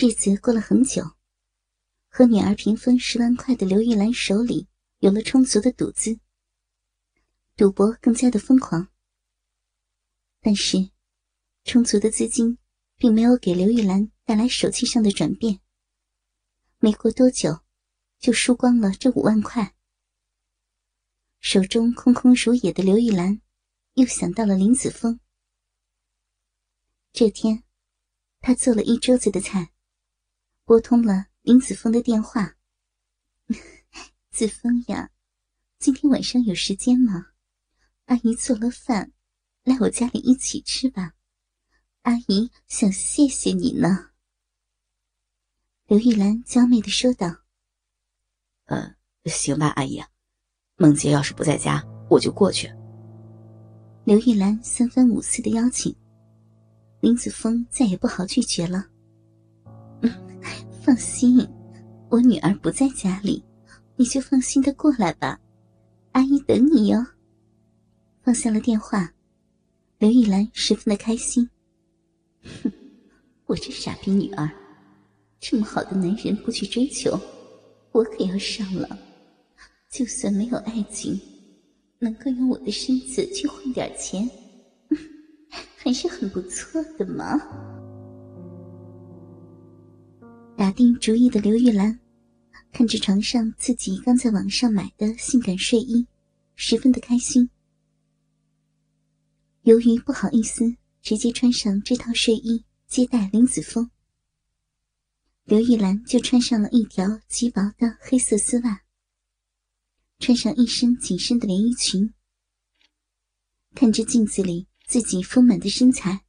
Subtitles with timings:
[0.00, 1.02] 日子过了很久，
[2.08, 4.68] 和女儿平分十万块的刘玉兰手里
[5.00, 6.20] 有了充足的赌资，
[7.56, 8.90] 赌博更加的疯狂。
[10.38, 10.90] 但是，
[11.64, 12.58] 充足的资金
[12.96, 15.58] 并没有给刘玉兰带来手气上的转变。
[16.78, 17.62] 没过多久，
[18.20, 19.74] 就输光了这五万块。
[21.40, 23.40] 手中空空如也的刘玉兰，
[23.94, 25.18] 又想到了林子峰。
[27.12, 27.64] 这天，
[28.38, 29.72] 他做了一桌子的菜。
[30.68, 32.54] 拨通了林子峰的电话。
[34.30, 35.08] 子峰呀，
[35.78, 37.28] 今天晚上有时间吗？
[38.04, 39.10] 阿姨做了饭，
[39.64, 41.14] 来我家里一起吃吧。
[42.02, 44.10] 阿姨想谢谢你呢。
[45.86, 47.34] 刘玉兰娇媚的说道
[48.68, 50.04] ：“呃，行吧，阿姨，
[50.76, 52.70] 梦洁要是不在家，我就过去。”
[54.04, 55.96] 刘玉兰三番五次的邀请，
[57.00, 58.86] 林子峰再也不好拒绝了。
[60.88, 61.46] 放心，
[62.08, 63.44] 我女儿不在家里，
[63.96, 65.38] 你就放心的过来吧，
[66.12, 67.04] 阿姨等你哟。
[68.22, 69.12] 放下了电话，
[69.98, 71.46] 刘玉兰十分的开心。
[72.62, 72.72] 哼，
[73.44, 74.50] 我这傻逼女儿，
[75.38, 77.20] 这么好的男人不去追求，
[77.92, 78.98] 我可要上了。
[79.90, 81.20] 就算没有爱情，
[81.98, 84.26] 能够用我的身子去换点钱，
[85.76, 87.38] 还是很不错的嘛。
[90.58, 92.00] 打定主意的刘玉兰，
[92.72, 96.04] 看着床上自己刚在网上买的性感睡衣，
[96.56, 97.48] 十分的开心。
[99.62, 100.64] 由于不好意思
[101.00, 103.88] 直接穿上这套睡衣接待林子峰，
[105.44, 108.82] 刘玉兰就穿上了一条极薄的黑色丝袜，
[110.18, 112.12] 穿上一身紧身的连衣裙，
[113.76, 116.24] 看着镜子里自己丰满的身材，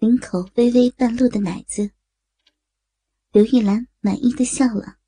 [0.00, 1.92] 领口微微半露的奶子。
[3.32, 4.98] 刘玉兰满意的笑了。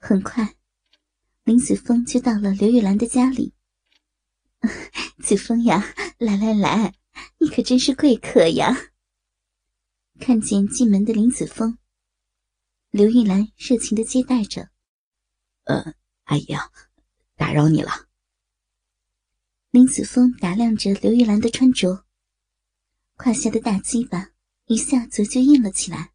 [0.00, 0.56] 很快，
[1.44, 3.54] 林子峰就到了刘玉兰的家里。
[5.22, 6.94] 子峰呀，来来来，
[7.38, 8.74] 你可真是贵客呀！
[10.18, 11.78] 看见进门的林子峰，
[12.90, 14.70] 刘玉兰热情的接待着。
[15.62, 15.94] 呃，
[16.24, 16.72] 阿姨啊，
[17.36, 18.08] 打扰你了。
[19.70, 22.04] 林子峰打量着刘玉兰的穿着，
[23.14, 24.32] 胯下的大鸡巴。
[24.68, 26.10] 一下子就硬了起来。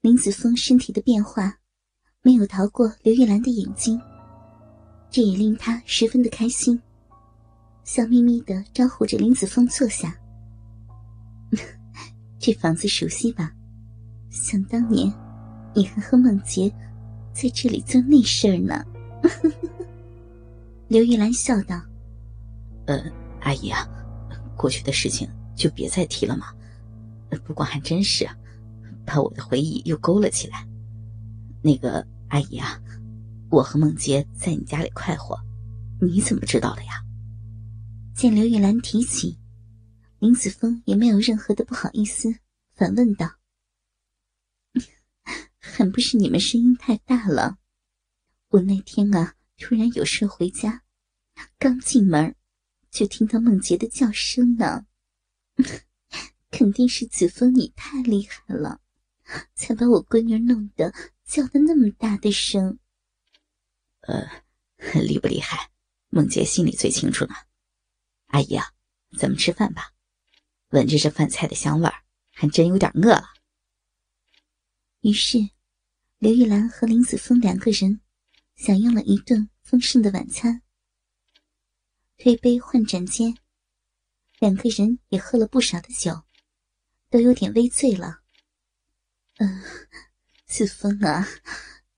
[0.00, 1.58] 林子峰身体的变化
[2.22, 4.00] 没有逃过刘玉兰的眼睛，
[5.10, 6.80] 这也令他十分的开心，
[7.82, 10.16] 笑眯眯的招呼着林子峰坐下。
[12.38, 13.52] 这房子熟悉吧？
[14.30, 15.12] 想当年，
[15.74, 16.72] 你还和梦洁
[17.32, 18.84] 在这里做那事儿呢。
[20.86, 21.80] 刘玉兰笑道
[22.86, 23.02] ：“呃，
[23.40, 23.84] 阿姨啊，
[24.56, 26.52] 过去的事情。”就别再提了嘛。
[27.44, 28.28] 不过还真是，
[29.06, 30.66] 把我的回忆又勾了起来。
[31.62, 32.78] 那个阿姨啊，
[33.50, 35.38] 我和梦洁在你家里快活，
[36.00, 37.02] 你怎么知道的呀？
[38.14, 39.38] 见刘玉兰提起，
[40.18, 42.34] 林子峰也没有任何的不好意思，
[42.74, 43.30] 反问道
[45.58, 47.56] ：“还不是你们声音太大了？
[48.50, 50.82] 我那天啊，突然有事回家，
[51.58, 52.34] 刚进门，
[52.90, 54.84] 就听到梦洁的叫声呢。”
[56.50, 58.80] 肯定是子枫你太厉害了，
[59.54, 60.92] 才把我闺女弄得
[61.24, 62.78] 叫的那么大的声。
[64.02, 64.44] 呃，
[65.00, 65.70] 厉不厉害，
[66.08, 67.34] 梦洁心里最清楚呢。
[68.26, 68.72] 阿姨啊，
[69.18, 69.92] 咱们吃饭吧。
[70.70, 71.94] 闻着这饭菜的香味儿，
[72.32, 73.24] 还真有点饿了。
[75.00, 75.38] 于是，
[76.18, 78.00] 刘玉兰和林子峰两个人
[78.56, 80.62] 享用了一顿丰盛的晚餐。
[82.16, 83.41] 推杯换盏间。
[84.42, 86.24] 两个人也喝了不少的酒，
[87.08, 88.22] 都有点微醉了。
[89.36, 89.62] 嗯，
[90.46, 91.24] 子枫啊，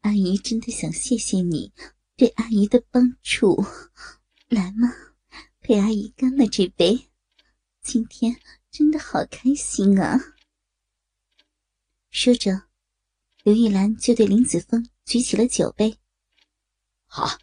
[0.00, 1.72] 阿姨真的想谢谢你
[2.18, 3.64] 对阿姨的帮助。
[4.48, 4.92] 来嘛，
[5.60, 7.08] 陪阿姨干了这杯，
[7.80, 8.38] 今天
[8.70, 10.20] 真的好开心啊！
[12.10, 12.64] 说着，
[13.42, 15.98] 刘玉兰就对林子峰举起了酒杯。
[17.06, 17.38] 好，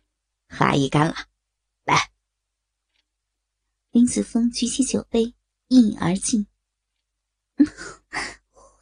[0.47, 1.15] 和阿姨干了，
[3.91, 5.33] 林子峰举起酒杯，
[5.67, 6.47] 一饮而尽。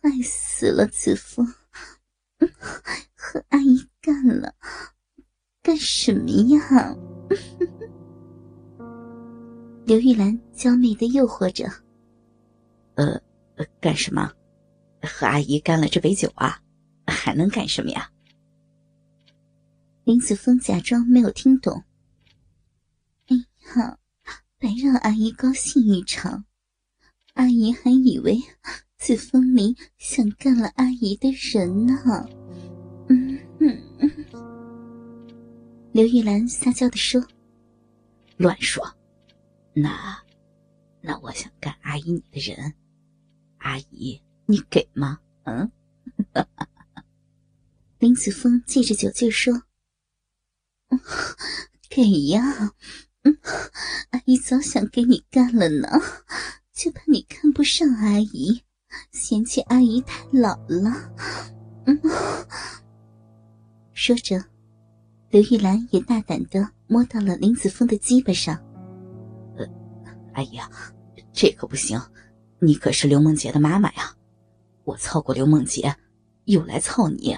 [0.01, 1.45] 坏死了，子枫，
[3.15, 4.55] 和阿姨干了，
[5.61, 6.95] 干什么呀？
[9.85, 11.65] 刘玉兰娇媚的诱惑着。
[12.95, 13.21] 呃，
[13.81, 14.31] 干什么？
[15.01, 16.61] 和阿姨干了这杯酒啊，
[17.07, 18.11] 还能干什么呀？
[20.03, 21.83] 林子峰假装没有听懂。
[23.27, 23.35] 哎
[23.75, 23.98] 呀！
[24.59, 26.43] 白让阿姨高兴一场，
[27.35, 28.37] 阿姨还以为
[28.97, 31.95] 子枫你想干了阿姨的人呢。
[33.07, 34.25] 嗯嗯嗯。
[35.93, 37.25] 刘玉兰撒娇的说
[38.35, 38.85] ：“乱说，
[39.73, 40.21] 那，
[40.99, 42.73] 那我想干阿姨你的人，
[43.59, 45.19] 阿姨你给吗？
[45.43, 45.71] 嗯？”
[47.97, 49.63] 林子峰借着酒劲说
[51.89, 52.73] ：“给呀，
[53.23, 53.37] 嗯，
[54.11, 55.87] 阿姨早想给你干了呢，
[56.73, 58.61] 就怕你看不上阿姨，
[59.11, 61.11] 嫌弃阿姨太老了。”
[61.85, 61.99] 嗯，
[63.93, 64.43] 说着，
[65.29, 68.55] 刘玉兰也大胆的摸到了林子峰的鸡巴上。
[69.57, 69.67] “呃，
[70.33, 70.69] 阿姨啊，
[71.33, 71.99] 这可不行，
[72.59, 74.15] 你可是刘梦洁的妈妈呀，
[74.85, 75.93] 我操过刘梦洁，
[76.45, 77.37] 又来操你。”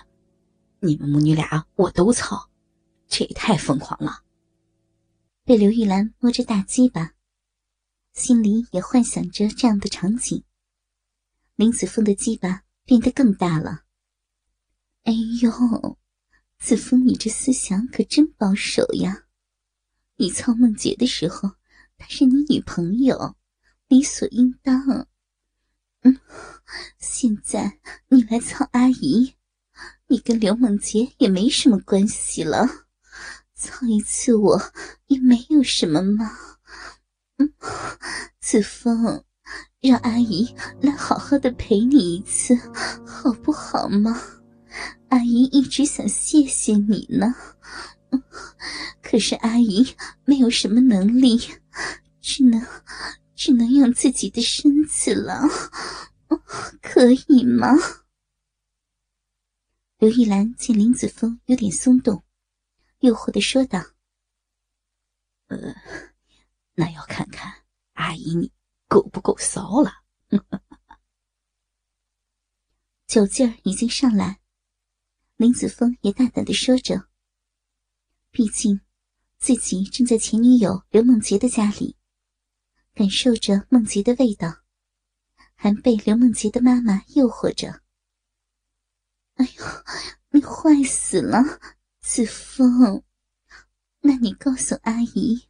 [0.84, 2.50] 你们母女俩我都操，
[3.08, 4.20] 这也太疯狂了。
[5.44, 7.14] 被刘玉兰摸着大鸡巴，
[8.14, 10.44] 心里也幻想着这样的场景。
[11.56, 13.84] 林子峰的鸡巴变得更大了。
[15.04, 15.98] 哎呦，
[16.60, 19.24] 子峰，你这思想可真保守呀！
[20.18, 21.50] 你操梦洁的时候，
[21.98, 23.36] 她是你女朋友，
[23.88, 25.08] 理所应当。
[26.02, 26.20] 嗯，
[27.00, 27.80] 现在
[28.10, 29.34] 你来操阿姨。
[30.08, 32.68] 你跟刘梦洁也没什么关系了，
[33.62, 34.60] 操一次我
[35.06, 36.36] 也没有什么嘛。
[37.38, 37.54] 嗯，
[38.40, 39.24] 子枫，
[39.80, 42.56] 让阿姨来好好的陪你一次，
[43.06, 44.20] 好不好嘛？
[45.10, 47.36] 阿姨一直想谢谢你呢，
[49.04, 49.86] 可是阿姨
[50.26, 51.40] 没有什么能力，
[52.20, 52.66] 只能
[53.36, 55.44] 只能用自己的身子了，
[56.82, 57.76] 可以吗？
[60.00, 62.24] 刘玉兰见林子峰有点松动，
[63.02, 63.80] 诱惑的说道
[65.48, 65.58] ：“呃，
[66.76, 67.64] 那要看看
[67.94, 68.52] 阿姨你
[68.88, 69.92] 够不够骚了。
[73.08, 74.40] ”酒劲儿已经上来，
[75.36, 77.10] 林子峰也大胆的说着
[78.30, 78.80] ：“毕竟
[79.40, 81.98] 自己正在前女友刘梦洁的家里，
[82.94, 84.62] 感受着梦洁的味道，
[85.56, 87.82] 还被刘梦洁的妈妈诱惑着。”
[89.36, 89.64] 哎呦，
[90.30, 91.40] 你坏死了，
[92.14, 93.04] 子枫！
[94.02, 95.48] 那你告诉阿姨，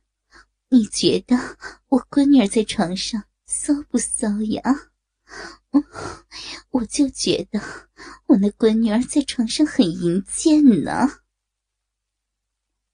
[0.69, 1.35] 你觉得
[1.87, 4.61] 我闺女儿在床上骚不骚呀？
[6.69, 7.59] 我就觉得
[8.27, 11.23] 我那闺女儿在床上很淫贱呢。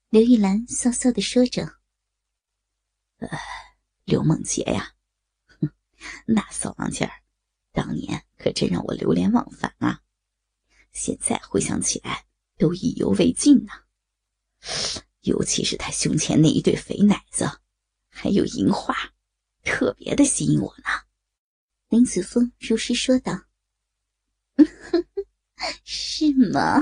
[0.08, 1.80] 刘玉兰骚骚的说着
[3.20, 3.28] ：“呃，
[4.06, 4.94] 刘梦洁呀，
[5.60, 5.70] 哼，
[6.26, 7.12] 那骚浪劲儿，
[7.74, 10.04] 当年可真让我流连忘返啊。”
[10.94, 12.27] 现在回想起来，
[12.58, 13.72] 都意犹未尽呢。
[15.22, 17.46] 尤其是他胸前那一对肥奶子，
[18.10, 18.96] 还有银花，
[19.64, 20.86] 特别的吸引我呢。
[21.90, 23.44] 林子峰如实说道
[25.84, 26.82] ：“是吗？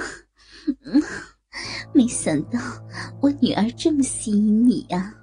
[1.93, 2.59] 没想到
[3.21, 5.13] 我女儿这么吸引你呀！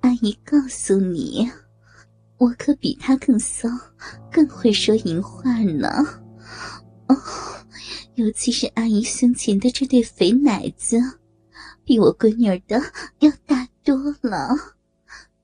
[0.00, 1.50] 阿姨告诉你，
[2.38, 3.68] 我可比她更骚，
[4.30, 5.88] 更会说银话呢。
[7.08, 7.16] 哦。”
[8.16, 10.98] 尤其是阿姨胸前的这对肥奶子，
[11.84, 12.80] 比我闺女儿的
[13.18, 14.56] 要大多了。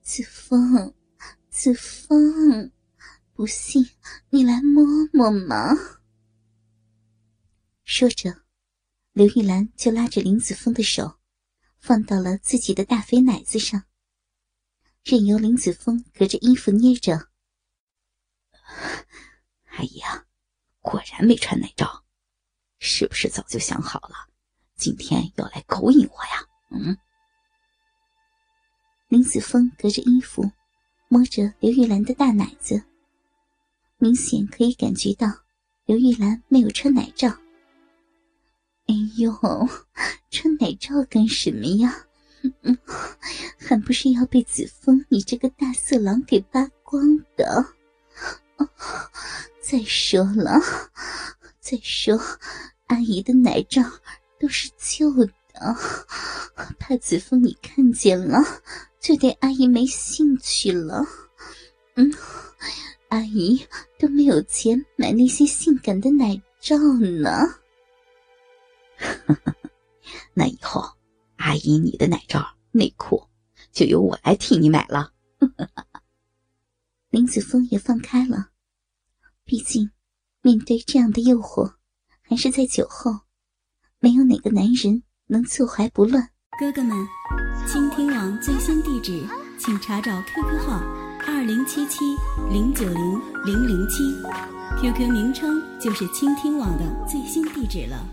[0.01, 0.91] 子枫，
[1.51, 2.71] 子枫，
[3.33, 3.87] 不信
[4.31, 4.83] 你来摸
[5.13, 5.75] 摸嘛。
[7.83, 8.41] 说着，
[9.11, 11.19] 刘玉兰就拉着林子峰的手，
[11.79, 13.83] 放到了自己的大肥奶子上，
[15.03, 17.29] 任由林子峰隔着衣服捏着。
[19.65, 20.25] 阿姨啊，
[20.81, 22.02] 果然没穿奶罩。
[22.85, 24.15] 是不是早就想好了，
[24.75, 26.45] 今天要来勾引我呀？
[26.69, 26.97] 嗯。
[29.07, 30.51] 林子峰隔着衣服
[31.07, 32.83] 摸着刘玉兰的大奶子，
[33.99, 35.27] 明显可以感觉到
[35.85, 37.29] 刘玉兰没有穿奶罩。
[38.87, 39.31] 哎呦，
[40.29, 42.05] 穿奶罩干什么呀？
[43.57, 47.01] 还不是要被子峰你这个大色狼给扒光
[47.37, 47.65] 的。
[49.63, 50.59] 再说了，
[51.61, 52.19] 再说。
[52.93, 53.81] 阿姨的奶罩
[54.39, 55.75] 都是旧的，
[56.77, 58.37] 怕子枫你看见了
[58.99, 61.03] 就对阿姨没兴趣了。
[61.95, 62.13] 嗯，
[63.09, 63.65] 阿姨
[63.97, 67.31] 都没有钱买那些性感的奶罩呢。
[70.35, 70.87] 那以后，
[71.37, 73.27] 阿姨你的奶罩内裤
[73.71, 75.11] 就由我来替你买了。
[77.09, 78.51] 林子枫也放开了，
[79.43, 79.89] 毕竟
[80.43, 81.73] 面对这样的诱惑。
[82.33, 83.11] 还是在酒后，
[83.99, 86.29] 没有哪个男人能坐怀不乱。
[86.59, 86.97] 哥哥们，
[87.67, 89.23] 倾听网最新地址，
[89.59, 90.81] 请查找 QQ 号
[91.27, 91.99] 二零七七
[92.49, 94.03] 零九零零零七
[94.81, 98.03] ，QQ 名称就是倾听网的最新地址了。